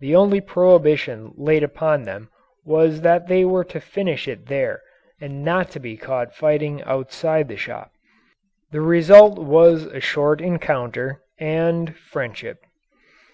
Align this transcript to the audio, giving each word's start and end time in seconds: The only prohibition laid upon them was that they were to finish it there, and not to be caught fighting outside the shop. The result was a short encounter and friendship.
The 0.00 0.14
only 0.14 0.42
prohibition 0.42 1.32
laid 1.38 1.62
upon 1.62 2.02
them 2.02 2.28
was 2.66 3.00
that 3.00 3.28
they 3.28 3.46
were 3.46 3.64
to 3.64 3.80
finish 3.80 4.28
it 4.28 4.44
there, 4.44 4.82
and 5.22 5.42
not 5.42 5.70
to 5.70 5.80
be 5.80 5.96
caught 5.96 6.34
fighting 6.34 6.82
outside 6.82 7.48
the 7.48 7.56
shop. 7.56 7.90
The 8.72 8.82
result 8.82 9.38
was 9.38 9.86
a 9.86 10.00
short 10.00 10.42
encounter 10.42 11.22
and 11.38 11.96
friendship. 11.96 12.58